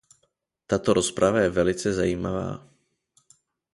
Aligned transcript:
Tato 0.67 0.93
rozprava 0.93 1.39
je 1.41 1.49
velice 1.49 1.93
zajímavá. 1.93 2.67